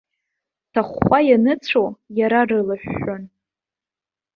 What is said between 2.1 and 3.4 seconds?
иара рылаҳәҳәон.